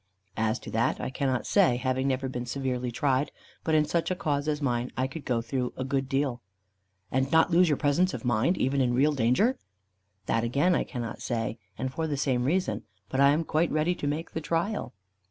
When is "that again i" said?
10.25-10.85